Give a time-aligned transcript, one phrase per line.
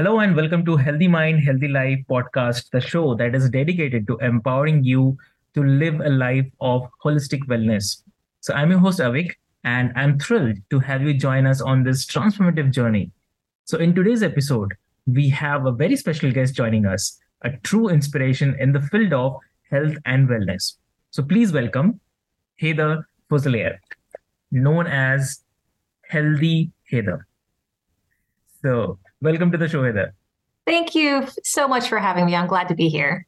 [0.00, 4.16] Hello and welcome to Healthy Mind, Healthy Life podcast, the show that is dedicated to
[4.20, 5.18] empowering you
[5.52, 8.02] to live a life of holistic wellness.
[8.40, 12.06] So, I'm your host, Avik, and I'm thrilled to have you join us on this
[12.06, 13.10] transformative journey.
[13.66, 14.72] So, in today's episode,
[15.06, 19.36] we have a very special guest joining us, a true inspiration in the field of
[19.70, 20.76] health and wellness.
[21.10, 22.00] So, please welcome
[22.58, 23.76] Heather Fuselier,
[24.50, 25.42] known as
[26.08, 27.26] Healthy Heather.
[28.62, 30.14] So, welcome to the show, Heather.
[30.66, 32.34] Thank you so much for having me.
[32.34, 33.26] I'm glad to be here.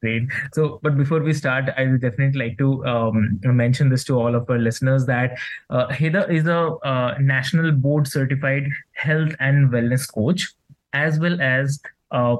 [0.00, 0.24] Great.
[0.52, 4.34] So, but before we start, I would definitely like to um, mention this to all
[4.34, 5.38] of our listeners that
[5.70, 10.54] uh, Heather is a uh, national board certified health and wellness coach,
[10.92, 12.36] as well as uh,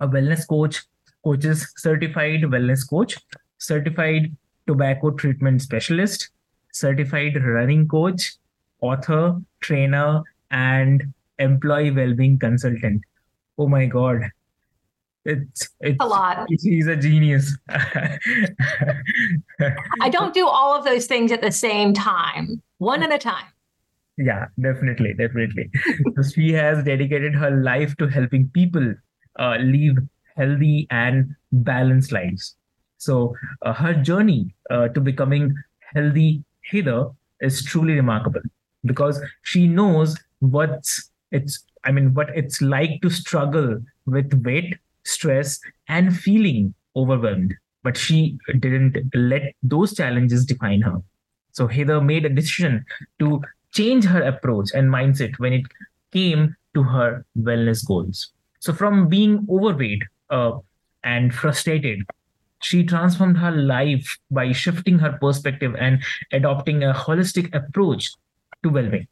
[0.00, 0.82] a wellness coach,
[1.24, 3.16] coaches certified wellness coach,
[3.58, 6.30] certified tobacco treatment specialist,
[6.72, 8.32] certified running coach,
[8.80, 13.02] author, trainer, and employee well-being consultant.
[13.58, 14.30] Oh my god.
[15.24, 16.46] It's, it's a lot.
[16.48, 17.56] He's a genius.
[17.68, 18.18] I
[20.10, 23.46] don't do all of those things at the same time, one at a time.
[24.18, 25.70] Yeah, definitely, definitely.
[26.16, 28.94] so she has dedicated her life to helping people
[29.38, 29.98] uh, live
[30.36, 32.56] healthy and balanced lives.
[32.98, 35.54] So uh, her journey uh, to becoming
[35.94, 37.10] healthy Heather
[37.40, 38.42] is truly remarkable
[38.84, 45.60] because she knows what's it's I mean what it's like to struggle with weight, stress,
[45.88, 47.54] and feeling overwhelmed.
[47.82, 51.02] But she didn't let those challenges define her.
[51.52, 52.84] So Heather made a decision
[53.18, 55.64] to change her approach and mindset when it
[56.12, 58.32] came to her wellness goals.
[58.60, 60.58] So from being overweight uh,
[61.02, 62.04] and frustrated,
[62.62, 68.12] she transformed her life by shifting her perspective and adopting a holistic approach
[68.62, 69.08] to well-being.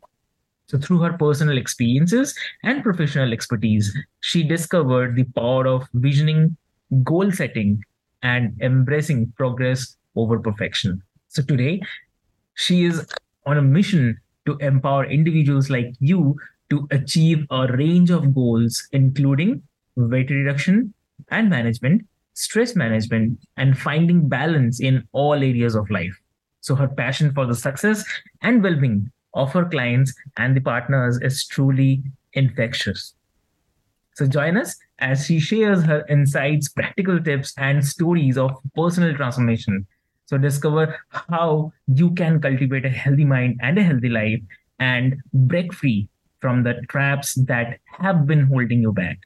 [0.70, 2.32] So, through her personal experiences
[2.62, 6.56] and professional expertise, she discovered the power of visioning,
[7.02, 7.82] goal setting,
[8.22, 11.02] and embracing progress over perfection.
[11.26, 11.82] So, today,
[12.54, 13.04] she is
[13.46, 16.36] on a mission to empower individuals like you
[16.70, 19.64] to achieve a range of goals, including
[19.96, 20.94] weight reduction
[21.32, 26.16] and management, stress management, and finding balance in all areas of life.
[26.60, 28.04] So, her passion for the success
[28.40, 32.02] and well being of her clients and the partners is truly
[32.32, 33.14] infectious.
[34.14, 39.86] So join us as she shares her insights, practical tips, and stories of personal transformation.
[40.26, 44.40] So discover how you can cultivate a healthy mind and a healthy life
[44.78, 46.08] and break free
[46.40, 49.18] from the traps that have been holding you back.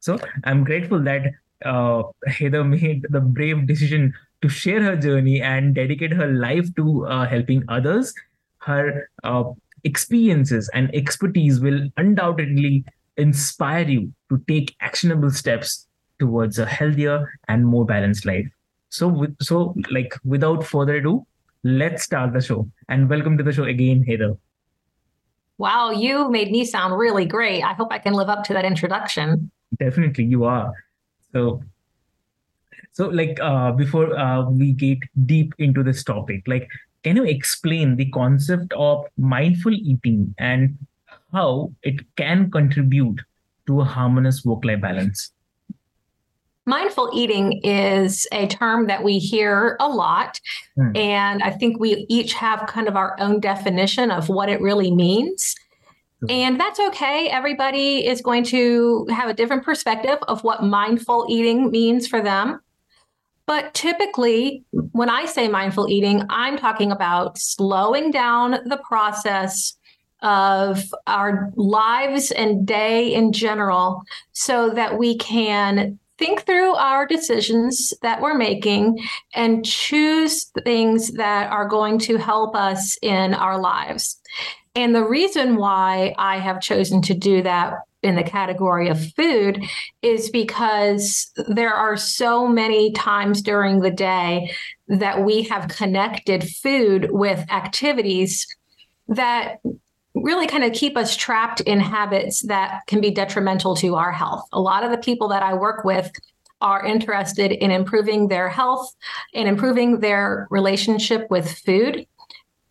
[0.00, 1.32] So I'm grateful that
[1.64, 7.06] uh, Heather made the brave decision to share her journey and dedicate her life to
[7.06, 8.14] uh, helping others
[8.64, 9.44] her uh,
[9.84, 12.84] experiences and expertise will undoubtedly
[13.16, 15.86] inspire you to take actionable steps
[16.18, 18.46] towards a healthier and more balanced life.
[18.88, 21.26] So with, so like without further ado
[21.64, 22.70] let's start the show.
[22.88, 24.36] And welcome to the show again heather.
[25.58, 27.62] Wow you made me sound really great.
[27.62, 29.50] I hope i can live up to that introduction.
[29.78, 30.72] Definitely you are.
[31.32, 31.62] So
[32.92, 36.68] so like uh, before uh, we get deep into this topic like
[37.04, 40.76] can you explain the concept of mindful eating and
[41.32, 43.20] how it can contribute
[43.66, 45.30] to a harmonious work life balance?
[46.66, 50.40] Mindful eating is a term that we hear a lot.
[50.76, 50.96] Hmm.
[50.96, 54.90] And I think we each have kind of our own definition of what it really
[54.90, 55.54] means.
[56.28, 57.28] And that's okay.
[57.28, 62.60] Everybody is going to have a different perspective of what mindful eating means for them.
[63.46, 69.76] But typically, when I say mindful eating, I'm talking about slowing down the process
[70.22, 74.02] of our lives and day in general
[74.32, 78.98] so that we can think through our decisions that we're making
[79.34, 84.18] and choose things that are going to help us in our lives.
[84.74, 87.74] And the reason why I have chosen to do that
[88.04, 89.62] in the category of food
[90.02, 94.50] is because there are so many times during the day
[94.88, 98.46] that we have connected food with activities
[99.08, 99.56] that
[100.14, 104.46] really kind of keep us trapped in habits that can be detrimental to our health.
[104.52, 106.10] A lot of the people that I work with
[106.60, 108.94] are interested in improving their health
[109.34, 112.06] and improving their relationship with food.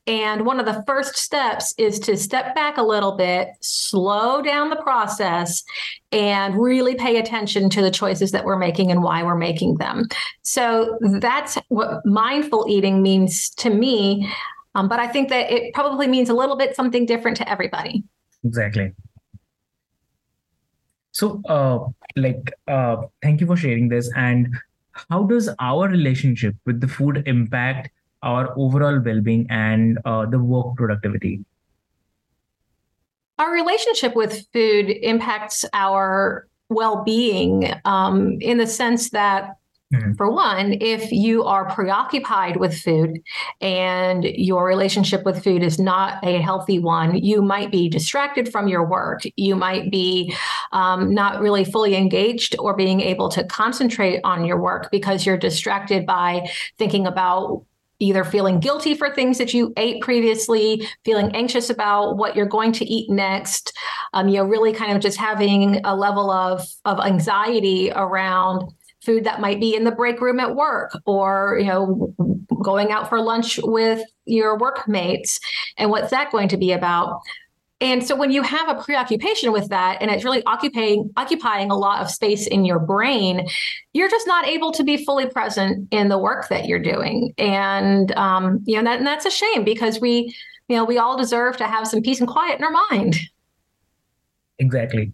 [0.06, 4.70] And one of the first steps is to step back a little bit, slow down
[4.70, 5.64] the process,
[6.12, 10.08] and really pay attention to the choices that we're making and why we're making them.
[10.42, 14.30] So that's what mindful eating means to me.
[14.76, 18.04] Um, but I think that it probably means a little bit something different to everybody.
[18.44, 18.92] Exactly.
[21.12, 21.80] So, uh,
[22.18, 24.12] like, uh, thank you for sharing this.
[24.16, 24.54] And
[25.10, 27.92] how does our relationship with the food impact
[28.24, 31.46] our overall well-being and uh, the work productivity?
[33.38, 39.58] Our relationship with food impacts our well-being um, in the sense that
[39.94, 40.14] Mm-hmm.
[40.14, 43.22] For one, if you are preoccupied with food
[43.62, 48.68] and your relationship with food is not a healthy one, you might be distracted from
[48.68, 49.22] your work.
[49.36, 50.34] You might be
[50.72, 55.38] um, not really fully engaged or being able to concentrate on your work because you're
[55.38, 56.50] distracted by
[56.80, 57.64] thinking about
[58.04, 62.72] either feeling guilty for things that you ate previously, feeling anxious about what you're going
[62.74, 63.76] to eat next,
[64.14, 68.70] um, you know, really kind of just having a level of of anxiety around
[69.04, 72.14] food that might be in the break room at work or you know
[72.64, 75.40] going out for lunch with your workmates
[75.78, 77.20] and what's that going to be about
[77.82, 81.76] and so when you have a preoccupation with that and it's really occupying occupying a
[81.76, 83.48] lot of space in your brain
[83.94, 88.12] you're just not able to be fully present in the work that you're doing and
[88.14, 90.36] um, you know that, and that's a shame because we
[90.68, 93.18] you know we all deserve to have some peace and quiet in our mind
[94.60, 95.14] exactly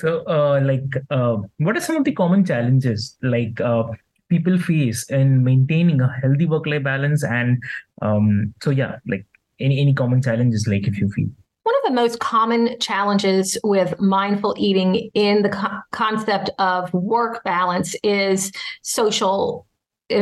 [0.00, 3.82] so, uh, like, uh, what are some of the common challenges like uh,
[4.28, 7.24] people face in maintaining a healthy work-life balance?
[7.24, 7.60] And
[8.00, 9.26] um, so, yeah, like
[9.58, 11.28] any any common challenges, like if you feel.
[11.68, 17.44] One of the most common challenges with mindful eating in the co- concept of work
[17.44, 18.50] balance is
[18.80, 19.66] social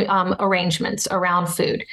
[0.09, 1.85] um, arrangements around food.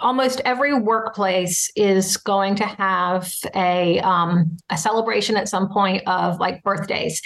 [0.00, 6.40] Almost every workplace is going to have a um, a celebration at some point of
[6.40, 7.20] like birthdays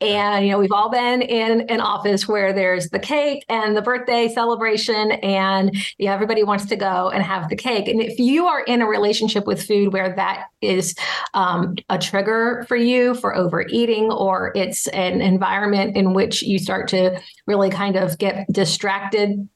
[0.00, 3.82] and you know we've all been in an office where there's the cake and the
[3.82, 8.18] birthday celebration and you know, everybody wants to go and have the cake and if
[8.18, 10.94] you are in a relationship with food where that is
[11.34, 16.88] um, a trigger for you for overeating or it's an environment in which you start
[16.88, 19.48] to really kind of get distracted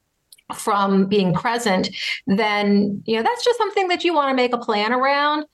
[0.53, 1.89] from being present,
[2.27, 5.45] then you know that's just something that you want to make a plan around.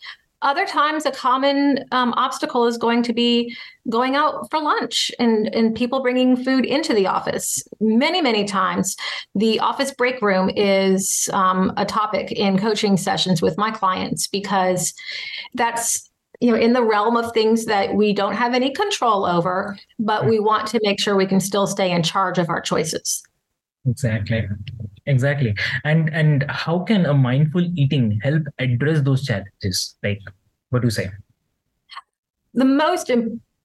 [0.41, 3.55] Other times, a common um, obstacle is going to be
[3.89, 7.63] going out for lunch and, and people bringing food into the office.
[7.79, 8.95] Many, many times,
[9.35, 14.93] the office break room is um, a topic in coaching sessions with my clients because
[15.55, 19.77] that's you know in the realm of things that we don't have any control over
[19.99, 23.23] but we want to make sure we can still stay in charge of our choices.
[23.87, 24.47] Exactly.
[25.07, 25.55] Exactly.
[25.83, 29.95] And and how can a mindful eating help address those challenges?
[30.03, 30.21] Like
[30.69, 31.11] what do you say?
[32.53, 33.09] The most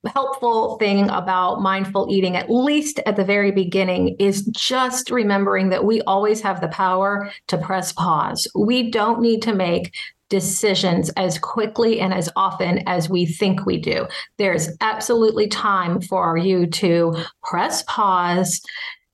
[0.07, 5.85] helpful thing about mindful eating at least at the very beginning is just remembering that
[5.85, 9.93] we always have the power to press pause we don't need to make
[10.29, 14.09] decisions as quickly and as often as we think we do.
[14.39, 18.61] There's absolutely time for you to press pause,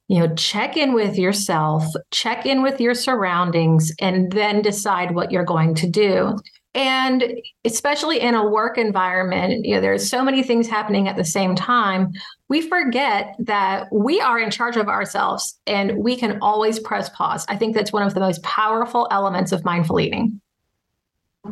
[0.09, 5.33] you know check in with yourself check in with your surroundings and then decide what
[5.33, 6.37] you're going to do
[6.75, 7.25] and
[7.65, 11.55] especially in a work environment you know there's so many things happening at the same
[11.55, 12.13] time
[12.53, 17.47] we forget that we are in charge of ourselves and we can always press pause.
[17.49, 20.39] I think that's one of the most powerful elements of mindful eating.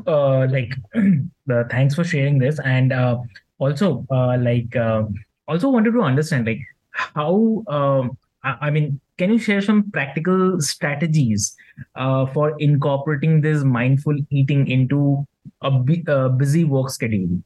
[0.06, 0.74] Uh, like
[1.50, 2.60] uh, thanks for sharing this.
[2.60, 3.16] And uh,
[3.58, 5.04] also uh, like uh,
[5.48, 6.60] also wanted to understand like
[6.90, 11.54] how um, I mean, can you share some practical strategies
[11.94, 15.26] uh, for incorporating this mindful eating into
[15.62, 15.70] a,
[16.09, 17.42] a busy work schedule?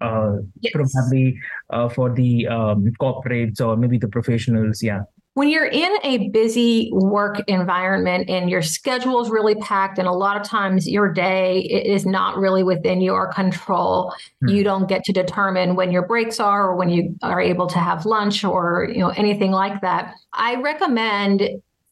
[0.00, 0.72] Uh, yes.
[0.74, 4.82] Probably uh, for the um, corporates or maybe the professionals.
[4.82, 5.02] Yeah.
[5.36, 10.12] When you're in a busy work environment and your schedule is really packed and a
[10.12, 14.50] lot of times your day is not really within your control mm.
[14.50, 17.78] you don't get to determine when your breaks are or when you are able to
[17.78, 20.14] have lunch or you know anything like that.
[20.32, 21.42] I recommend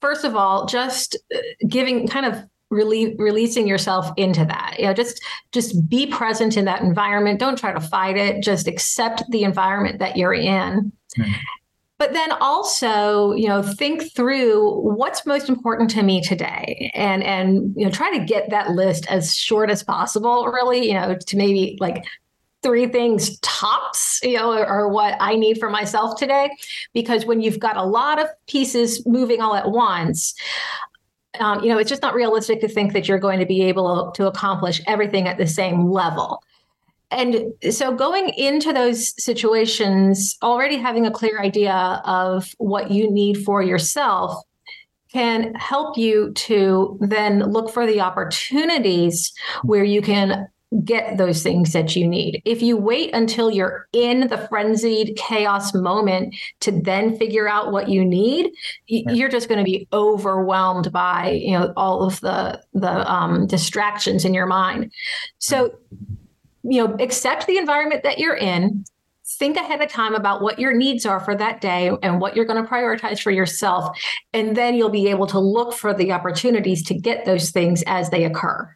[0.00, 4.76] first of all just uh, giving kind of really releasing yourself into that.
[4.78, 5.22] You know just
[5.52, 7.40] just be present in that environment.
[7.40, 8.42] Don't try to fight it.
[8.42, 10.90] Just accept the environment that you're in.
[11.18, 11.34] Mm
[12.04, 17.74] but then also you know think through what's most important to me today and and
[17.76, 21.36] you know try to get that list as short as possible really you know to
[21.38, 22.04] maybe like
[22.62, 26.50] three things tops you know or what i need for myself today.
[26.92, 30.34] Because when you've got a lot of pieces moving all at once
[31.40, 34.12] um, you know it's just not realistic to think that you're going to be able
[34.12, 36.42] to accomplish everything at the same level
[37.10, 43.44] and so going into those situations already having a clear idea of what you need
[43.44, 44.42] for yourself
[45.12, 49.32] can help you to then look for the opportunities
[49.62, 50.48] where you can
[50.82, 52.42] get those things that you need.
[52.44, 57.88] If you wait until you're in the frenzied chaos moment to then figure out what
[57.88, 58.50] you need,
[58.88, 64.24] you're just going to be overwhelmed by, you know, all of the the um, distractions
[64.24, 64.90] in your mind.
[65.38, 65.78] So
[66.64, 68.84] you know, accept the environment that you're in.
[69.26, 72.44] Think ahead of time about what your needs are for that day and what you're
[72.44, 73.96] going to prioritize for yourself.
[74.34, 78.10] And then you'll be able to look for the opportunities to get those things as
[78.10, 78.74] they occur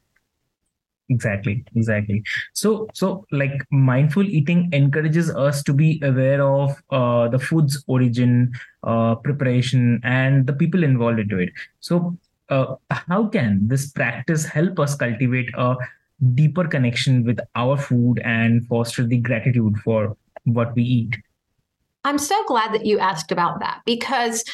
[1.11, 7.39] exactly exactly so so like mindful eating encourages us to be aware of uh, the
[7.39, 8.53] food's origin
[8.83, 12.17] uh, preparation and the people involved into it so
[12.51, 15.77] uh, how can this practice help us cultivate a
[16.35, 21.17] deeper connection with our food and foster the gratitude for what we eat.
[22.05, 24.45] I'm so glad that you asked about that because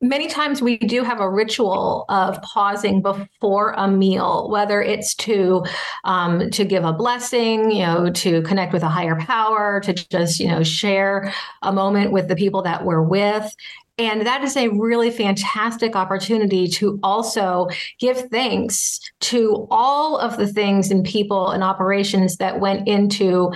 [0.00, 5.64] many times we do have a ritual of pausing before a meal whether it's to
[6.04, 10.40] um, to give a blessing you know to connect with a higher power to just
[10.40, 13.54] you know share a moment with the people that we're with
[14.00, 20.46] and that is a really fantastic opportunity to also give thanks to all of the
[20.46, 23.52] things and people and operations that went into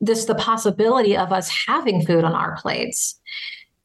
[0.00, 3.20] this the possibility of us having food on our plates.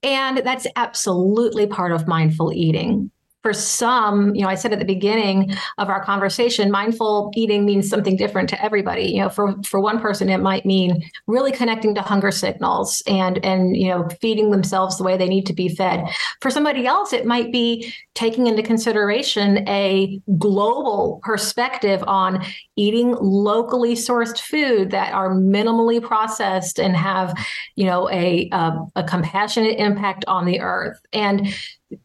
[0.04, 3.10] And that's absolutely part of mindful eating
[3.46, 7.88] for some, you know, I said at the beginning of our conversation, mindful eating means
[7.88, 9.04] something different to everybody.
[9.04, 13.38] You know, for for one person, it might mean really connecting to hunger signals and
[13.46, 16.08] and you know feeding themselves the way they need to be fed.
[16.42, 22.44] For somebody else, it might be taking into consideration a global perspective on
[22.76, 27.32] eating locally sourced food that are minimally processed and have,
[27.76, 31.00] you know, a a, a compassionate impact on the earth.
[31.14, 31.54] And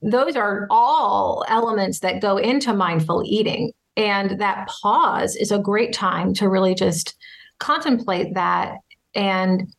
[0.03, 3.73] those are all elements that go into mindful eating.
[3.97, 7.17] And that pause is a great time to really just
[7.59, 8.79] contemplate that
[9.15, 9.73] and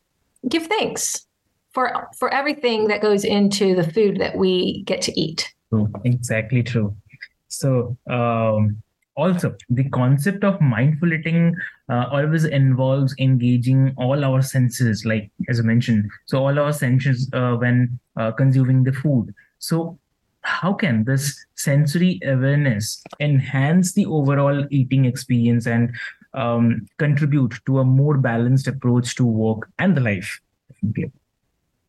[0.48, 1.26] give thanks
[1.72, 5.52] for for everything that goes into the food that we get to eat.
[6.04, 6.94] Exactly true.
[7.48, 8.82] So um,
[9.16, 11.54] also the concept of mindful eating
[11.88, 16.10] uh, always involves engaging all our senses, like as I mentioned.
[16.26, 19.34] So all our senses uh, when uh, consuming the food.
[19.62, 19.96] So,
[20.40, 25.94] how can this sensory awareness enhance the overall eating experience and
[26.34, 30.40] um, contribute to a more balanced approach to work and the life?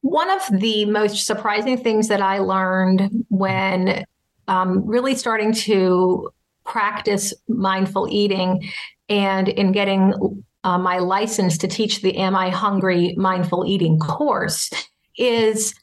[0.01, 4.05] One of the most surprising things that I learned when
[4.47, 6.29] um, really starting to
[6.65, 8.69] practice mindful eating
[9.09, 10.13] and in getting
[10.63, 14.69] uh, my license to teach the Am I Hungry Mindful Eating course
[15.17, 15.73] is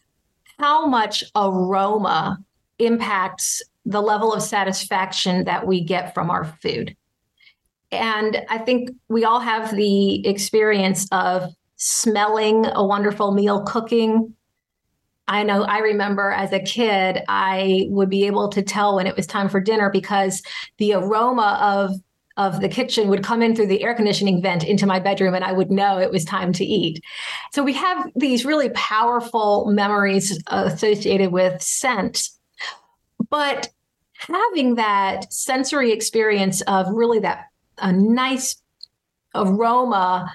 [0.61, 2.39] how much aroma
[2.79, 6.95] impacts the level of satisfaction that we get from our food.
[7.91, 14.35] And I think we all have the experience of smelling a wonderful meal cooking.
[15.27, 19.17] I know I remember as a kid, I would be able to tell when it
[19.17, 20.43] was time for dinner because
[20.77, 21.97] the aroma of
[22.37, 25.45] of the kitchen would come in through the air conditioning vent into my bedroom and
[25.45, 27.03] I would know it was time to eat.
[27.53, 32.29] So we have these really powerful memories associated with scent.
[33.29, 33.69] But
[34.15, 37.47] having that sensory experience of really that
[37.79, 38.57] a nice
[39.35, 40.33] aroma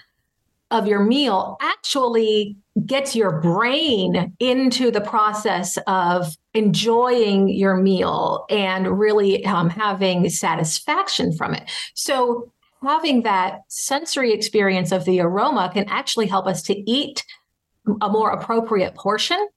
[0.72, 9.00] of your meal actually gets your brain into the process of enjoying your meal and
[9.00, 11.70] really um, having satisfaction from it.
[11.94, 12.52] So,
[12.84, 17.24] having that sensory experience of the aroma can actually help us to eat
[18.02, 19.48] a more appropriate portion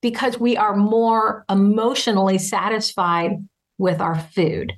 [0.00, 3.32] because we are more emotionally satisfied
[3.78, 4.72] with our food.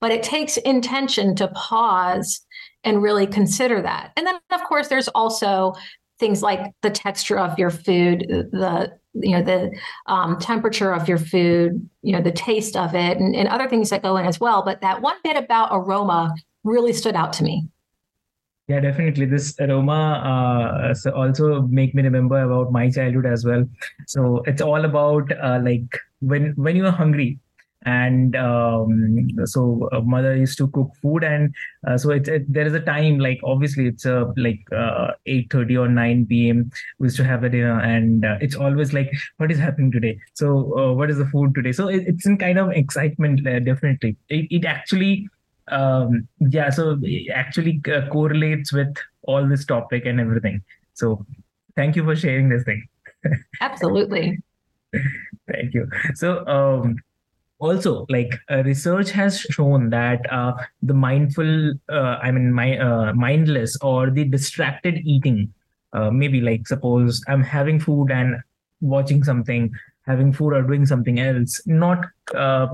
[0.00, 2.40] But it takes intention to pause
[2.84, 4.12] and really consider that.
[4.16, 5.74] And then, of course, there's also
[6.18, 9.70] things like the texture of your food, the you know the
[10.06, 13.90] um, temperature of your food, you know the taste of it, and, and other things
[13.90, 14.62] that go in as well.
[14.62, 17.68] But that one bit about aroma really stood out to me.
[18.68, 19.26] Yeah, definitely.
[19.26, 23.64] This aroma uh, also make me remember about my childhood as well.
[24.08, 27.38] So it's all about uh, like when when you are hungry,
[27.86, 31.54] and um, so uh, mother used to cook food, and
[31.86, 35.50] uh, so it, it, there is a time like obviously it's a like uh, eight
[35.50, 36.70] thirty or nine p.m.
[36.98, 40.18] We used to have a dinner, and uh, it's always like what is happening today.
[40.34, 41.72] So uh, what is the food today?
[41.72, 43.44] So it, it's in kind of excitement.
[43.44, 45.28] definitely, it, it actually
[45.68, 47.00] um, yeah, so
[47.32, 50.62] actually uh, correlates with all this topic and everything.
[50.94, 51.24] So
[51.76, 52.86] thank you for sharing this thing.
[53.60, 54.38] Absolutely.
[55.50, 55.88] thank you.
[56.14, 56.96] So um,
[57.58, 63.12] also like uh, research has shown that uh, the mindful uh, i mean my uh,
[63.14, 65.52] mindless or the distracted eating
[65.92, 68.36] uh, maybe like suppose i'm having food and
[68.80, 69.70] watching something
[70.06, 72.66] having food or doing something else not uh,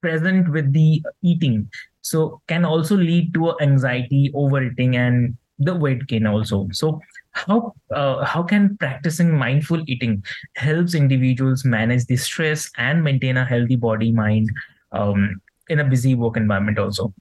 [0.00, 1.70] present with the eating.
[2.02, 6.68] So can also lead to anxiety overeating and the weight gain also.
[6.72, 7.00] So
[7.32, 10.22] how uh, how can practicing mindful eating
[10.56, 14.50] helps individuals manage the stress and maintain a healthy body mind
[14.92, 17.12] um, in a busy work environment also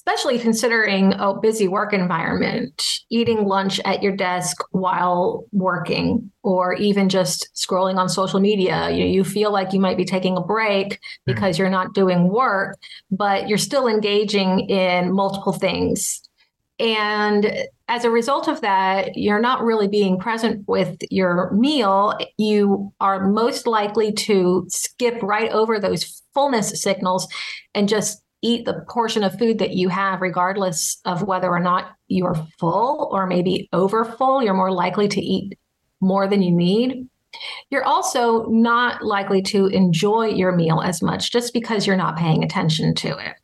[0.00, 7.08] especially considering a busy work environment, eating lunch at your desk while working, or even
[7.08, 8.88] just scrolling on social media.
[8.90, 10.98] You, you feel like you might be taking a break hmm.
[11.26, 12.78] because you're not doing work,
[13.10, 16.22] but you're still engaging in multiple things.
[16.80, 17.52] And
[17.88, 22.18] as a result of that, you're not really being present with your meal.
[22.38, 27.28] You are most likely to skip right over those fullness signals
[27.74, 31.90] and just eat the portion of food that you have, regardless of whether or not
[32.08, 34.42] you're full or maybe over full.
[34.42, 35.58] You're more likely to eat
[36.00, 37.06] more than you need.
[37.68, 42.42] You're also not likely to enjoy your meal as much just because you're not paying
[42.42, 43.34] attention to it.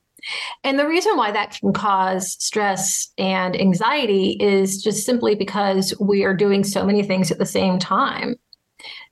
[0.65, 6.25] And the reason why that can cause stress and anxiety is just simply because we
[6.25, 8.37] are doing so many things at the same time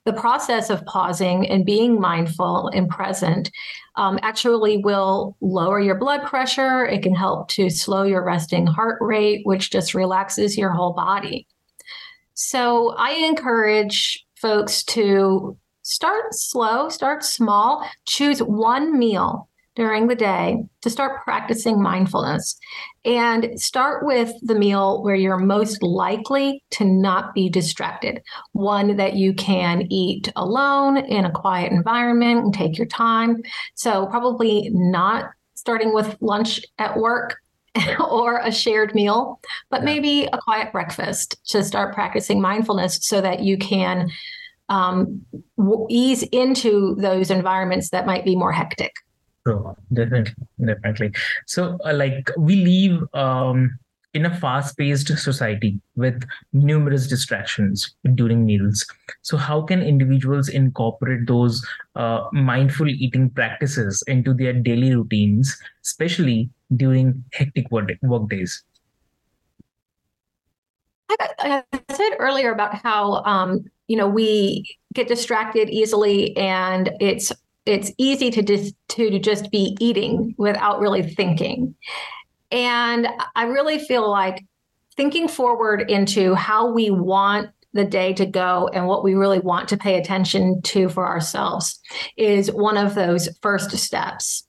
[0.05, 3.51] the process of pausing and being mindful and present
[3.95, 6.85] um, actually will lower your blood pressure.
[6.85, 11.47] It can help to slow your resting heart rate, which just relaxes your whole body.
[12.35, 20.57] So I encourage folks to start slow, start small, choose one meal during the day
[20.81, 22.57] to start practicing mindfulness
[23.03, 28.21] and start with the meal where you're most likely to not be distracted.
[28.53, 33.41] One that you can eat alone in a quiet environment and take your time.
[33.75, 37.37] So, probably not starting with lunch at work
[37.99, 43.41] or a shared meal, but maybe a quiet breakfast to start practicing mindfulness so that
[43.41, 44.09] you can
[44.69, 45.21] um,
[45.89, 48.93] ease into those environments that might be more hectic.
[49.93, 51.11] Definitely, definitely.
[51.45, 53.77] So, uh, like, we live um,
[54.15, 58.83] in a fast-paced society with numerous distractions during meals.
[59.21, 61.63] So, how can individuals incorporate those
[61.95, 68.63] uh, mindful eating practices into their daily routines, especially during hectic work, work days?
[71.37, 77.31] I said earlier about how um, you know we get distracted easily, and it's
[77.65, 81.75] it's easy to just to just be eating without really thinking.
[82.51, 84.45] And I really feel like
[84.95, 89.67] thinking forward into how we want the day to go and what we really want
[89.69, 91.79] to pay attention to for ourselves
[92.15, 94.47] is one of those first steps.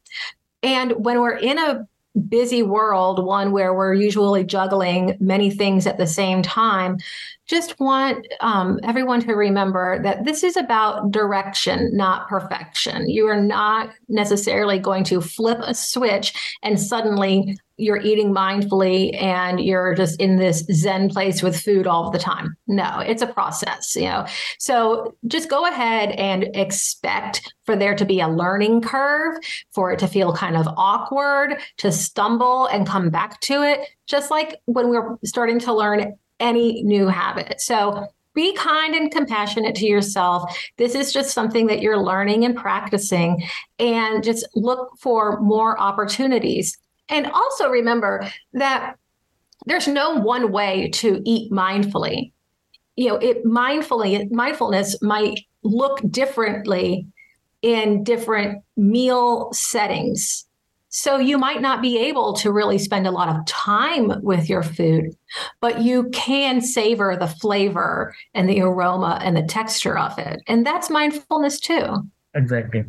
[0.63, 1.87] And when we're in a
[2.29, 6.99] busy world, one where we're usually juggling many things at the same time,
[7.47, 13.09] just want um, everyone to remember that this is about direction, not perfection.
[13.09, 19.61] You are not necessarily going to flip a switch and suddenly you're eating mindfully and
[19.61, 22.57] you're just in this zen place with food all the time.
[22.67, 24.27] No, it's a process, you know.
[24.59, 29.37] So just go ahead and expect for there to be a learning curve,
[29.73, 34.31] for it to feel kind of awkward, to stumble and come back to it, just
[34.31, 37.61] like when we're starting to learn any new habit.
[37.61, 40.57] So be kind and compassionate to yourself.
[40.77, 43.43] This is just something that you're learning and practicing,
[43.79, 46.77] and just look for more opportunities.
[47.09, 48.97] And also remember that
[49.65, 52.33] there's no one way to eat mindfully.
[52.97, 57.07] You know, it mindfully mindfulness might look differently
[57.63, 60.47] in different meal settings.
[60.97, 64.63] So you might not be able to really spend a lot of time with your
[64.63, 65.15] food,
[65.61, 70.41] but you can savor the flavor and the aroma and the texture of it.
[70.47, 71.85] And that's mindfulness too.
[72.35, 72.85] Exactly.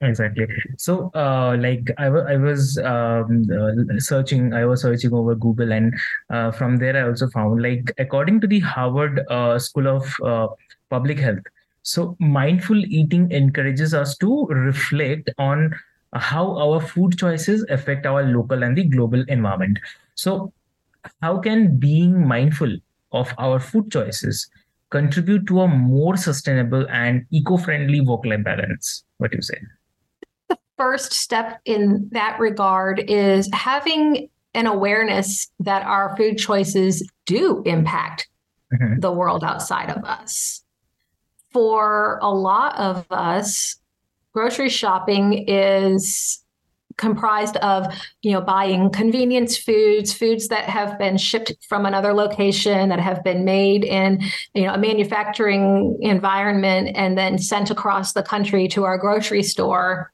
[0.00, 0.46] Exactly.
[0.78, 5.72] So, uh, like I, w- I was um, uh, searching, I was searching over Google,
[5.72, 5.92] and
[6.30, 10.46] uh, from there I also found, like, according to the Harvard uh, School of uh,
[10.88, 11.42] Public Health,
[11.82, 15.74] so mindful eating encourages us to reflect on
[16.12, 19.78] how our food choices affect our local and the global environment.
[20.14, 20.52] So,
[21.22, 22.76] how can being mindful
[23.12, 24.50] of our food choices
[24.90, 29.04] contribute to a more sustainable and eco-friendly work-life balance?
[29.18, 29.58] What do you say?
[30.48, 37.62] The first step in that regard is having an awareness that our food choices do
[37.64, 38.28] impact
[38.72, 38.98] mm-hmm.
[38.98, 40.64] the world outside of us.
[41.52, 43.79] For a lot of us,
[44.32, 46.42] grocery shopping is
[46.96, 47.86] comprised of
[48.22, 53.24] you know buying convenience foods foods that have been shipped from another location that have
[53.24, 54.20] been made in
[54.54, 60.12] you know a manufacturing environment and then sent across the country to our grocery store.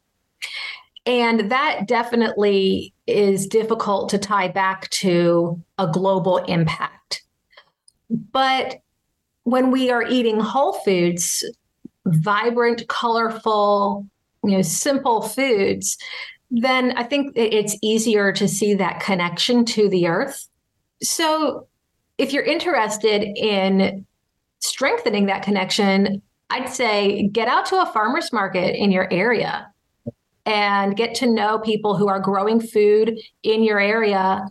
[1.07, 7.23] And that definitely is difficult to tie back to a global impact.
[8.11, 8.81] But
[9.45, 11.45] when we are eating whole foods
[12.07, 14.07] vibrant, colorful,
[14.45, 15.97] you know, simple foods,
[16.51, 20.49] then I think it's easier to see that connection to the earth.
[21.03, 21.67] So
[22.19, 24.07] if you're interested in
[24.61, 29.71] strengthening that connection, I'd say get out to a farmer's market in your area
[30.45, 34.49] and get to know people who are growing food in your area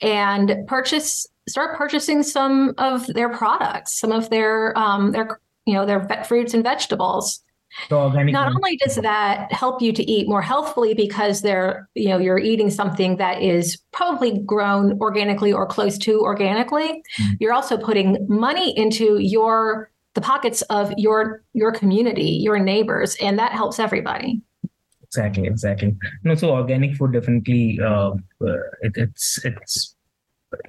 [0.00, 5.86] and purchase start purchasing some of their products some of their um, their you know,
[5.86, 7.40] their fruits and vegetables.
[7.88, 12.18] So Not only does that help you to eat more healthfully because they're, you know,
[12.18, 17.32] you're eating something that is probably grown organically or close to organically, mm-hmm.
[17.40, 23.38] you're also putting money into your the pockets of your your community, your neighbors, and
[23.40, 24.40] that helps everybody.
[25.02, 25.96] Exactly, exactly.
[26.22, 28.12] No, so organic food definitely uh,
[28.82, 29.96] it, it's it's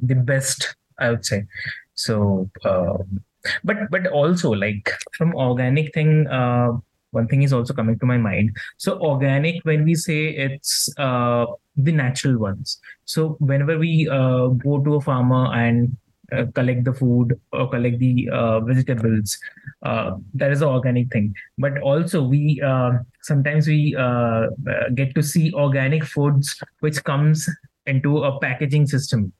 [0.01, 1.45] the best, I would say.
[1.93, 3.23] So um,
[3.63, 6.71] but but also like from organic thing uh,
[7.15, 8.55] one thing is also coming to my mind.
[8.77, 11.45] So organic when we say it's uh,
[11.77, 12.79] the natural ones.
[13.05, 15.95] So whenever we uh, go to a farmer and
[16.31, 19.37] uh, collect the food or collect the uh, vegetables
[19.83, 21.33] uh, that is an organic thing.
[21.57, 24.47] But also we uh, sometimes we uh,
[24.93, 27.49] get to see organic foods which comes
[27.85, 29.31] into a packaging system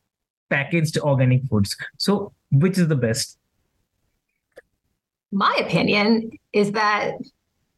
[0.49, 1.75] packaged organic foods.
[1.97, 3.37] So which is the best
[5.35, 7.15] my opinion is that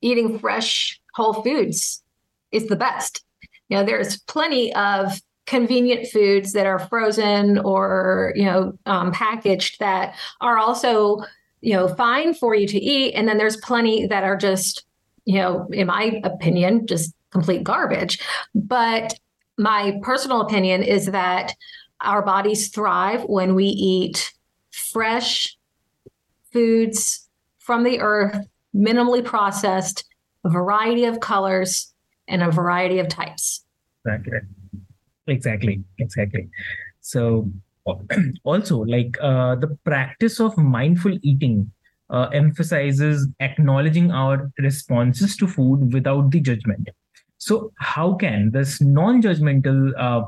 [0.02, 2.04] eating fresh whole foods
[2.52, 3.24] is the best.
[3.68, 9.80] You know, there's plenty of convenient foods that are frozen or you know um, packaged
[9.80, 11.24] that are also
[11.62, 14.86] you know fine for you to eat, and then there's plenty that are just
[15.26, 18.20] you know, in my opinion, just complete garbage.
[18.56, 19.14] But
[19.58, 21.54] my personal opinion is that
[22.02, 24.32] our bodies thrive when we eat
[24.70, 25.58] fresh
[26.54, 27.27] foods
[27.68, 30.06] from the earth, minimally processed,
[30.46, 31.94] a variety of colors,
[32.30, 33.66] and a variety of types.
[34.06, 34.40] Exactly.
[35.28, 35.84] Exactly.
[36.00, 36.50] Exactly.
[37.02, 37.52] So,
[38.46, 41.70] also, like uh, the practice of mindful eating
[42.10, 46.90] uh, emphasizes acknowledging our responses to food without the judgment.
[47.38, 50.24] So, how can this non judgmental uh,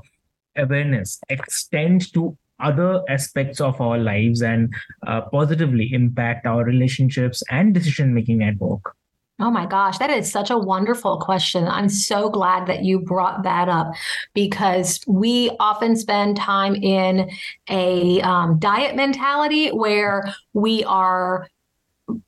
[0.58, 4.74] awareness extend to other aspects of our lives and
[5.08, 8.96] uh, positively impact our relationships and decision making at work?
[9.42, 11.66] Oh my gosh, that is such a wonderful question.
[11.66, 13.94] I'm so glad that you brought that up
[14.34, 17.32] because we often spend time in
[17.70, 21.48] a um, diet mentality where we are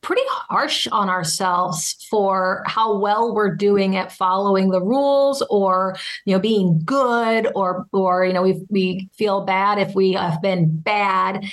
[0.02, 6.34] pretty harsh on ourselves for how well we're doing at following the rules or you
[6.34, 10.78] know being good or or you know we we feel bad if we have been
[10.80, 11.46] bad.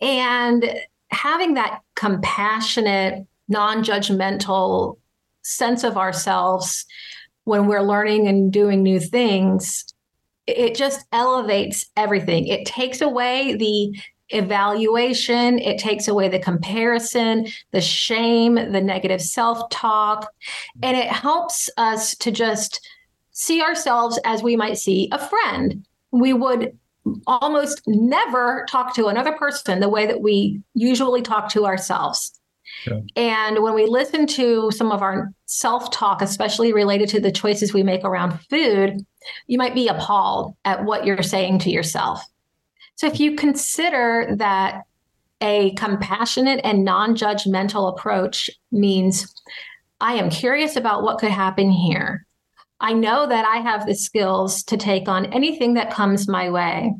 [0.00, 0.72] And
[1.10, 4.98] having that compassionate non-judgmental
[5.42, 6.86] sense of ourselves
[7.44, 9.92] when we're learning and doing new things
[10.46, 12.46] it just elevates everything.
[12.46, 13.96] It takes away the
[14.32, 20.32] evaluation, it takes away the comparison, the shame, the negative self talk,
[20.82, 22.86] and it helps us to just
[23.32, 25.86] see ourselves as we might see a friend.
[26.10, 26.76] We would
[27.26, 32.38] almost never talk to another person the way that we usually talk to ourselves.
[32.84, 33.02] Sure.
[33.16, 37.74] And when we listen to some of our self talk, especially related to the choices
[37.74, 39.04] we make around food,
[39.46, 42.22] you might be appalled at what you're saying to yourself.
[42.96, 44.82] So if you consider that
[45.40, 49.34] a compassionate and non judgmental approach means
[50.00, 52.26] I am curious about what could happen here.
[52.80, 56.92] I know that I have the skills to take on anything that comes my way.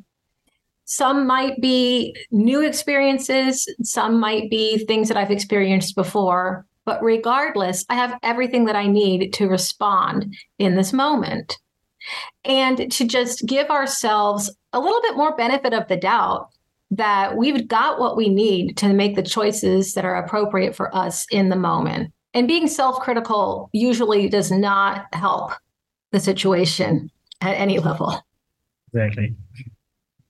[0.85, 7.85] Some might be new experiences, some might be things that I've experienced before, but regardless,
[7.89, 11.59] I have everything that I need to respond in this moment.
[12.45, 16.49] And to just give ourselves a little bit more benefit of the doubt
[16.91, 21.27] that we've got what we need to make the choices that are appropriate for us
[21.31, 22.13] in the moment.
[22.35, 25.53] And being self critical usually does not help
[26.13, 27.11] the situation
[27.41, 28.23] at any level.
[28.93, 29.35] Exactly.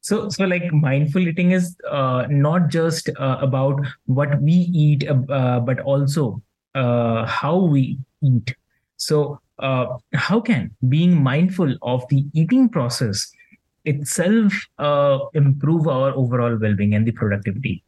[0.00, 5.60] So, so like mindful eating is uh, not just uh, about what we eat, uh,
[5.60, 6.42] but also
[6.74, 8.54] uh, how we eat.
[8.96, 13.30] So, uh, how can being mindful of the eating process
[13.84, 17.82] itself uh, improve our overall well-being and the productivity?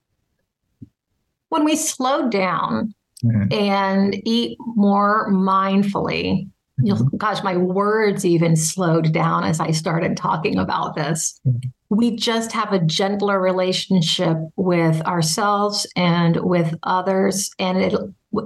[1.50, 3.52] When we slow down mm-hmm.
[3.52, 6.48] and eat more mindfully,
[6.80, 7.16] mm-hmm.
[7.16, 11.40] gosh, my words even slowed down as I started talking about this.
[11.46, 17.94] Mm-hmm we just have a gentler relationship with ourselves and with others and it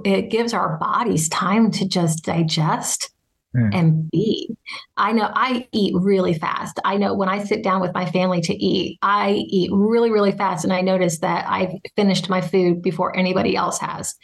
[0.05, 3.11] it gives our bodies time to just digest
[3.55, 3.73] mm.
[3.73, 4.55] and be
[4.97, 6.79] i know i eat really fast.
[6.85, 10.31] I know when i sit down with my family to eat i eat really really
[10.31, 14.15] fast and i notice that i've finished my food before anybody else has.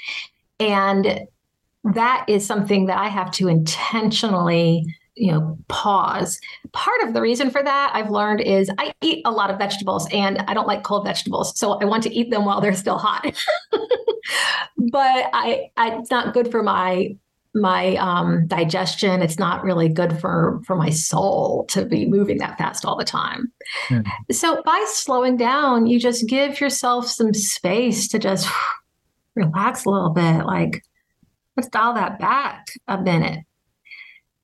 [0.60, 1.22] And
[1.84, 4.86] that is something that i have to intentionally
[5.16, 6.42] you know pause.
[6.74, 10.08] Part of the reason for that i've learned is i eat a lot of vegetables
[10.12, 12.98] and i don't like cold vegetables so i want to eat them while they're still
[12.98, 13.34] hot.
[14.92, 17.16] But I, I, it's not good for my
[17.56, 22.58] my um, digestion it's not really good for for my soul to be moving that
[22.58, 23.52] fast all the time
[23.88, 24.06] mm.
[24.32, 28.48] so by slowing down you just give yourself some space to just
[29.36, 30.84] relax a little bit like
[31.56, 33.40] let's dial that back a minute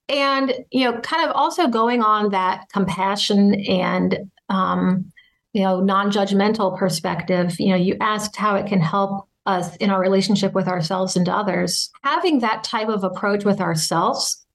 [0.07, 4.17] and you know kind of also going on that compassion and
[4.49, 5.11] um,
[5.53, 9.99] you know non-judgmental perspective you know you asked how it can help us in our
[9.99, 14.45] relationship with ourselves and others having that type of approach with ourselves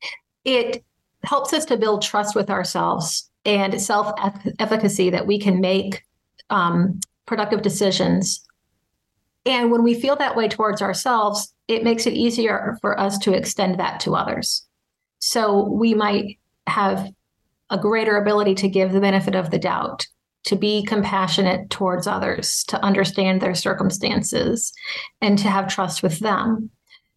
[0.45, 0.85] it
[1.25, 6.05] helps us to build trust with ourselves and self-efficacy that we can make
[6.51, 8.45] um, productive decisions.
[9.45, 13.33] And when we feel that way towards ourselves it makes it easier for us to
[13.33, 14.65] extend that to others.
[15.19, 17.11] So we might have
[17.71, 20.07] a greater ability to give the benefit of the doubt,
[20.47, 24.73] to be compassionate towards others, to understand their circumstances,
[25.21, 26.71] and to have trust with them.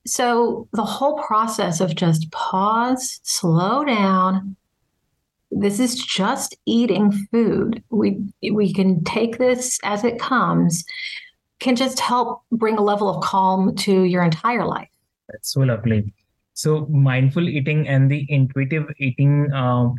[0.05, 4.55] So the whole process of just pause, slow down.
[5.51, 7.83] This is just eating food.
[7.89, 8.19] We
[8.51, 10.83] we can take this as it comes,
[11.59, 14.89] can just help bring a level of calm to your entire life.
[15.29, 16.13] That's so lovely.
[16.53, 19.89] So mindful eating and the intuitive eating uh,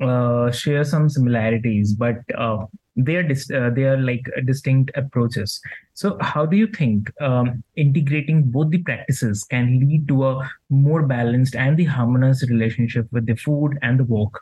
[0.00, 2.66] uh, share some similarities, but uh,
[2.98, 5.60] they are dis- uh, they are like distinct approaches.
[5.94, 11.06] So how do you think um, integrating both the practices can lead to a more
[11.06, 14.40] balanced and the harmonious relationship with the food and the work?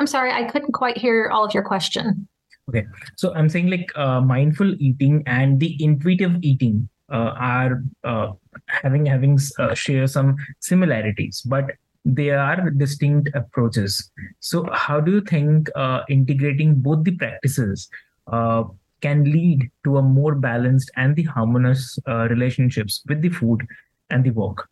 [0.00, 2.28] I'm sorry, I couldn't quite hear all of your question.
[2.68, 2.84] Okay,
[3.16, 8.32] so I'm saying like uh, mindful eating and the intuitive eating uh, are uh,
[8.66, 11.66] having having uh, share some similarities, but
[12.06, 14.10] they are distinct approaches.
[14.38, 17.88] So, how do you think uh, integrating both the practices
[18.32, 18.64] uh,
[19.00, 23.66] can lead to a more balanced and the harmonious uh, relationships with the food
[24.08, 24.68] and the work?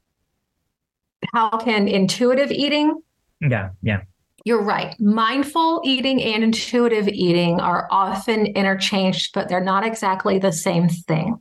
[1.32, 3.02] How can intuitive eating?
[3.40, 4.02] Yeah, yeah.
[4.44, 4.94] You're right.
[5.00, 11.40] Mindful eating and intuitive eating are often interchanged, but they're not exactly the same thing.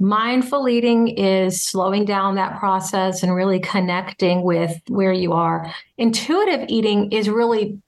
[0.00, 5.72] Mindful eating is slowing down that process and really connecting with where you are.
[5.96, 7.80] Intuitive eating is really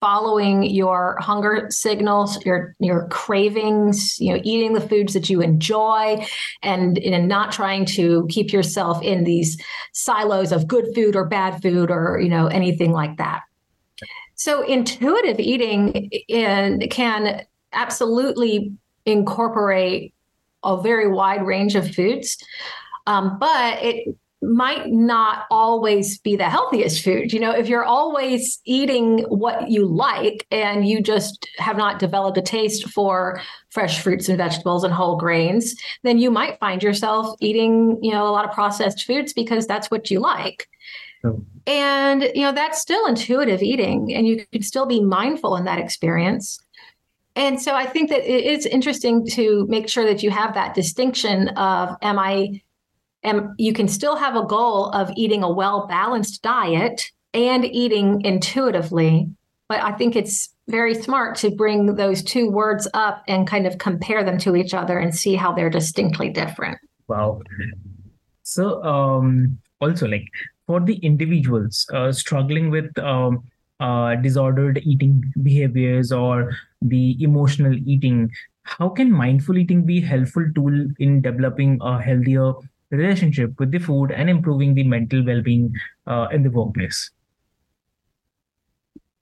[0.00, 6.24] following your hunger signals, your your cravings, you know, eating the foods that you enjoy
[6.62, 11.60] and, and not trying to keep yourself in these silos of good food or bad
[11.60, 13.42] food or, you know, anything like that.
[14.34, 18.72] So intuitive eating in, can absolutely
[19.04, 20.14] incorporate
[20.64, 22.36] a very wide range of foods.
[23.06, 27.32] Um, but it might not always be the healthiest food.
[27.32, 32.38] You know, if you're always eating what you like and you just have not developed
[32.38, 37.36] a taste for fresh fruits and vegetables and whole grains, then you might find yourself
[37.40, 40.68] eating, you know, a lot of processed foods because that's what you like.
[41.22, 41.44] Oh.
[41.66, 45.78] And, you know, that's still intuitive eating and you can still be mindful in that
[45.78, 46.58] experience.
[47.36, 50.74] And so I think that it is interesting to make sure that you have that
[50.74, 52.62] distinction of am I
[53.22, 58.22] am you can still have a goal of eating a well balanced diet and eating
[58.22, 59.30] intuitively.
[59.68, 63.78] But I think it's very smart to bring those two words up and kind of
[63.78, 66.78] compare them to each other and see how they're distinctly different.
[67.06, 67.40] Wow.
[68.42, 70.26] So, um, also, like
[70.66, 73.44] for the individuals uh, struggling with um,
[73.78, 78.30] uh, disordered eating behaviors or the emotional eating,
[78.62, 82.52] how can mindful eating be a helpful tool in developing a healthier
[82.90, 85.74] relationship with the food and improving the mental well-being
[86.06, 87.10] uh, in the workplace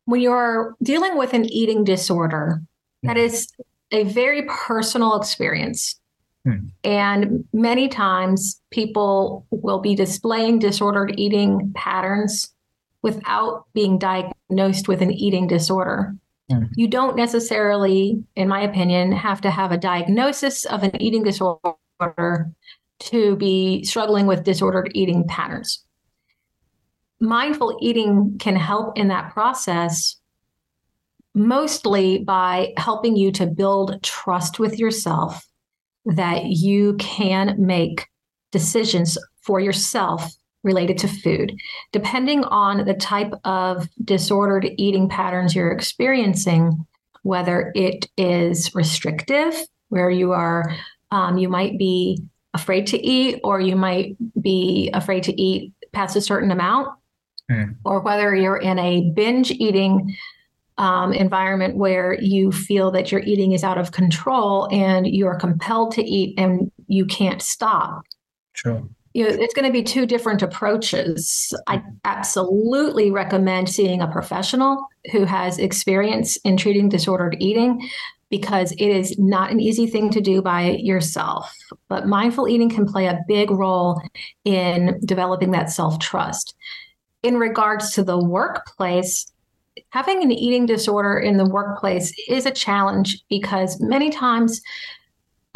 [0.09, 2.63] when you're dealing with an eating disorder
[3.03, 3.63] that hmm.
[3.93, 6.01] a very personal experience
[6.45, 6.69] hmm.
[6.83, 12.55] and many times people will be displaying disordered eating patterns
[13.03, 16.17] without being diagnosed with an eating disorder.
[16.51, 16.65] Hmm.
[16.77, 22.51] you don't necessarily in my opinion have to have a diagnosis of an eating disorder
[23.01, 25.85] to be struggling with disordered eating patterns.
[27.21, 30.17] Mindful eating can help in that process
[31.35, 35.47] mostly by helping you to build trust with yourself
[36.05, 38.07] that you can make
[38.51, 41.57] decisions for yourself related to food.
[41.93, 46.87] Depending on the type of disordered eating patterns you're experiencing,
[47.23, 49.55] whether it is restrictive,
[49.89, 50.75] where you are,
[51.11, 52.23] um, you might be
[52.55, 56.89] afraid to eat, or you might be afraid to eat past a certain amount,
[57.51, 57.75] mm.
[57.85, 60.17] or whether you're in a binge eating
[60.79, 65.93] um, environment where you feel that your eating is out of control and you're compelled
[65.93, 68.03] to eat and you can't stop.
[68.53, 68.89] Sure.
[69.19, 71.53] You know, it's going to be two different approaches.
[71.67, 77.91] I absolutely recommend seeing a professional who has experience in treating disordered eating
[78.31, 81.53] because it is not an easy thing to do by yourself.
[81.89, 84.01] But mindful eating can play a big role
[84.45, 86.55] in developing that self trust.
[87.25, 89.33] In regards to the workplace,
[89.91, 94.63] having an eating disorder in the workplace is a challenge because many times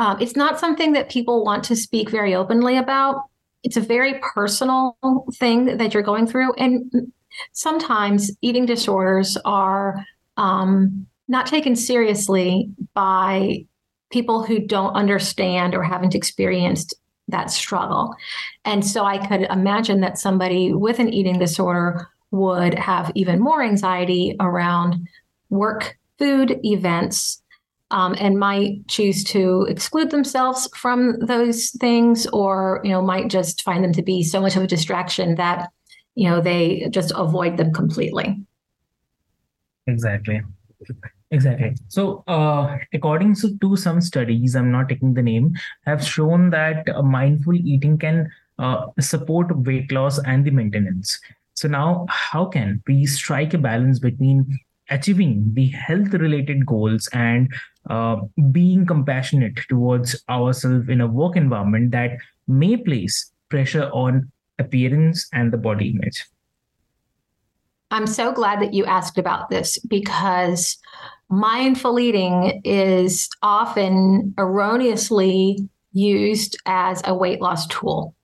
[0.00, 3.22] um, it's not something that people want to speak very openly about.
[3.62, 4.96] It's a very personal
[5.34, 6.52] thing that you're going through.
[6.54, 7.12] And
[7.52, 10.04] sometimes eating disorders are
[10.36, 13.64] um, not taken seriously by
[14.10, 16.94] people who don't understand or haven't experienced
[17.28, 18.14] that struggle.
[18.64, 23.62] And so I could imagine that somebody with an eating disorder would have even more
[23.62, 25.06] anxiety around
[25.50, 27.41] work food events
[27.92, 33.62] um, and might choose to exclude themselves from those things or you know might just
[33.62, 35.70] find them to be so much of a distraction that
[36.14, 38.40] you know they just avoid them completely
[39.86, 40.40] exactly
[41.32, 41.74] Exactly.
[41.88, 45.54] So, uh, according to, some studies, I'm not taking the name,
[45.86, 51.18] have shown that mindful eating can uh, support weight loss and the maintenance.
[51.54, 54.60] So now, how can we strike a balance between
[54.92, 57.52] achieving the health-related goals and
[57.90, 58.16] uh,
[58.50, 65.52] being compassionate towards ourselves in a work environment that may place pressure on appearance and
[65.52, 66.24] the body image?
[67.90, 70.78] I'm so glad that you asked about this because
[71.28, 78.14] mindful eating is often erroneously used as a weight loss tool.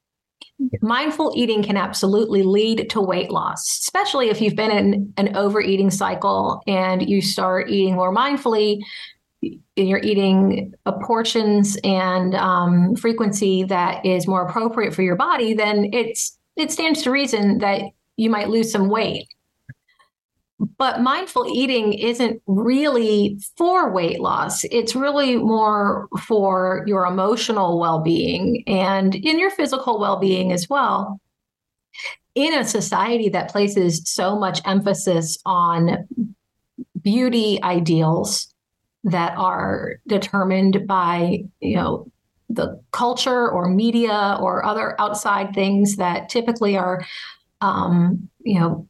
[0.81, 5.91] Mindful eating can absolutely lead to weight loss, especially if you've been in an overeating
[5.91, 8.81] cycle and you start eating more mindfully.
[9.41, 15.91] And you're eating portions and um, frequency that is more appropriate for your body, then
[15.93, 17.83] it's it stands to reason that
[18.17, 19.29] you might lose some weight.
[20.79, 24.63] But mindful eating isn't really for weight loss.
[24.65, 30.69] It's really more for your emotional well being and in your physical well being as
[30.69, 31.21] well.
[32.37, 36.07] In a society that places so much emphasis on
[37.03, 38.55] beauty ideals
[39.03, 42.07] that are determined by, you know,
[42.49, 47.05] the culture or media or other outside things that typically are,
[47.61, 48.87] um, you know,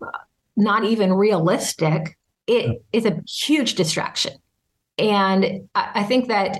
[0.59, 4.33] not even realistic, it is a huge distraction.
[4.99, 6.59] And I, I think that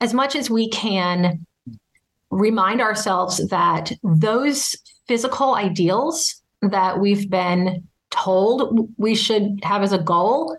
[0.00, 1.44] as much as we can
[2.30, 4.76] remind ourselves that those
[5.08, 10.56] physical ideals that we've been told we should have as a goal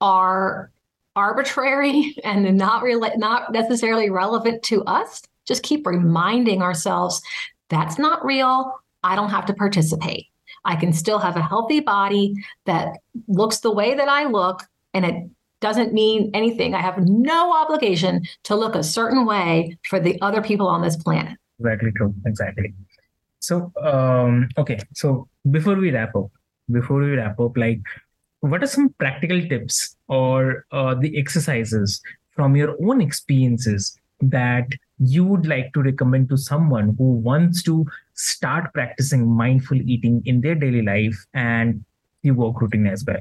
[0.00, 0.70] are
[1.16, 7.20] arbitrary and not re- not necessarily relevant to us just keep reminding ourselves
[7.68, 8.72] that's not real.
[9.02, 10.26] I don't have to participate
[10.64, 12.34] i can still have a healthy body
[12.66, 12.98] that
[13.28, 14.62] looks the way that i look
[14.94, 15.30] and it
[15.62, 16.74] doesn't mean anything.
[16.74, 20.96] I have no obligation to look a certain way for the other people on this
[20.96, 21.38] planet.
[21.58, 22.14] Exactly true.
[22.26, 22.74] Exactly.
[23.38, 24.78] So, um, okay.
[24.92, 26.30] So before we wrap up,
[26.70, 27.80] before we wrap up, like,
[28.40, 32.02] what are some practical tips or uh, the exercises
[32.32, 34.66] from your own experiences that
[35.08, 40.40] you would like to recommend to someone who wants to start practicing mindful eating in
[40.40, 41.84] their daily life and
[42.22, 43.20] the work routine as well?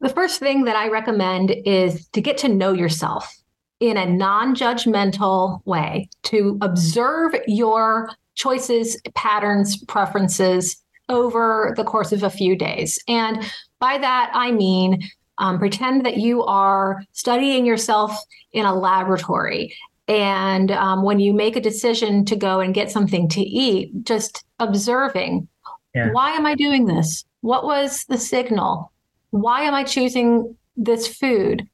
[0.00, 3.36] The first thing that I recommend is to get to know yourself
[3.80, 12.22] in a non judgmental way, to observe your choices, patterns, preferences over the course of
[12.22, 12.98] a few days.
[13.08, 13.44] And
[13.78, 15.02] by that, I mean,
[15.38, 18.16] um, pretend that you are studying yourself
[18.52, 19.74] in a laboratory.
[20.10, 24.44] And um, when you make a decision to go and get something to eat, just
[24.58, 25.46] observing
[25.94, 26.10] yeah.
[26.10, 27.24] why am I doing this?
[27.40, 28.92] What was the signal?
[29.30, 31.68] why am I choosing this food?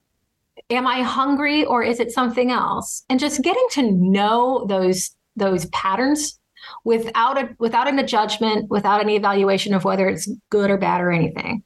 [0.70, 3.05] Am I hungry or is it something else?
[3.09, 6.39] And just getting to know those those patterns
[6.84, 11.12] without a without a judgment, without any evaluation of whether it's good or bad or
[11.12, 11.62] anything.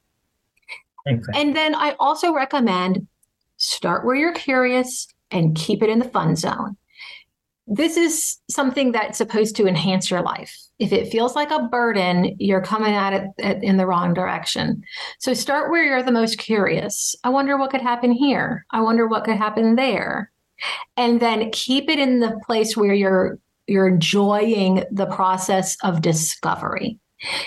[1.06, 1.40] Exactly.
[1.40, 3.06] And then I also recommend
[3.56, 6.76] start where you're curious and keep it in the fun zone
[7.70, 10.58] this is something that's supposed to enhance your life.
[10.80, 14.82] If it feels like a burden, you're coming at it in the wrong direction.
[15.20, 17.14] So start where you're the most curious.
[17.22, 18.66] I wonder what could happen here.
[18.72, 20.32] I wonder what could happen there.
[20.96, 26.98] And then keep it in the place where you're you're enjoying the process of discovery.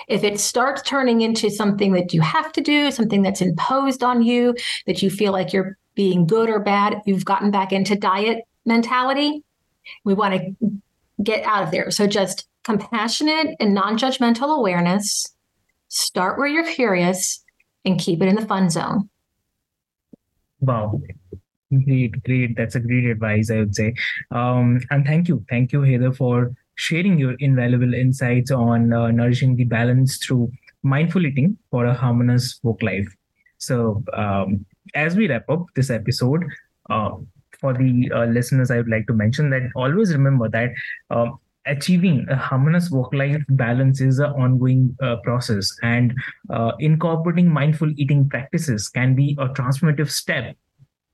[0.07, 4.21] If it starts turning into something that you have to do, something that's imposed on
[4.21, 4.55] you,
[4.87, 9.43] that you feel like you're being good or bad, you've gotten back into diet mentality,
[10.03, 10.71] we want to
[11.21, 11.91] get out of there.
[11.91, 15.27] So just compassionate and non judgmental awareness.
[15.89, 17.43] Start where you're curious
[17.85, 19.09] and keep it in the fun zone.
[20.59, 21.01] Wow.
[21.85, 22.55] Great, great.
[22.55, 23.93] That's a great advice, I would say.
[24.31, 25.43] Um, and thank you.
[25.49, 30.51] Thank you, Heather, for sharing your invaluable insights on uh, nourishing the balance through
[30.83, 33.07] mindful eating for a harmonious work life.
[33.57, 34.65] So, um,
[34.95, 36.43] as we wrap up this episode,
[36.89, 37.11] uh,
[37.59, 40.71] for the uh, listeners, I would like to mention that always remember that
[41.09, 46.13] um, achieving a harmonious work-life balance is an ongoing uh, process, and
[46.49, 50.55] uh, incorporating mindful eating practices can be a transformative step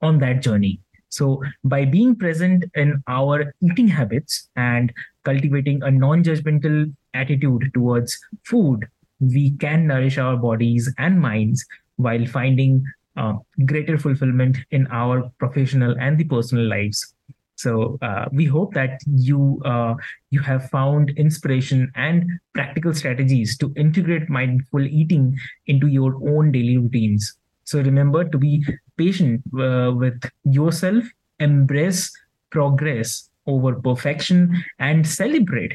[0.02, 0.80] on that journey.
[1.10, 4.94] So, by being present in our eating habits and
[5.26, 8.86] cultivating a non-judgmental attitude towards food,
[9.20, 11.66] we can nourish our bodies and minds
[11.98, 12.84] while finding
[13.18, 13.34] uh,
[13.66, 17.14] greater fulfillment in our professional and the personal lives.
[17.56, 19.96] So uh, we hope that you uh,
[20.30, 25.38] you have found inspiration and practical strategies to integrate mindful eating
[25.68, 27.36] into your own daily routines.
[27.66, 28.66] So remember to be
[28.98, 31.04] patient uh, with yourself,
[31.40, 32.12] embrace
[32.50, 35.74] progress over perfection, and celebrate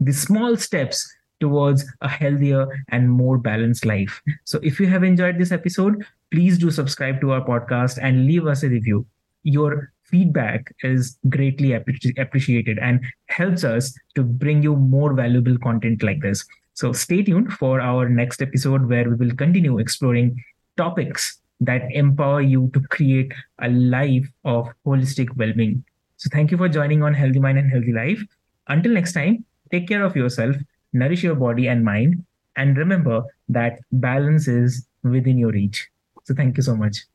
[0.00, 1.06] the small steps
[1.40, 4.20] towards a healthier and more balanced life.
[4.44, 8.46] So if you have enjoyed this episode, please do subscribe to our podcast and leave
[8.46, 9.06] us a review.
[9.42, 16.20] Your feedback is greatly appreciated and helps us to bring you more valuable content like
[16.22, 16.44] this.
[16.74, 20.42] So stay tuned for our next episode where we will continue exploring
[20.76, 25.84] topics that empower you to create a life of holistic well-being.
[26.16, 28.22] So thank you for joining on Healthy Mind and Healthy Life.
[28.68, 30.56] Until next time, take care of yourself
[30.92, 32.24] nourish your body and mind,
[32.56, 35.88] and remember that balance is within your reach.
[36.28, 37.06] So, thank you so much.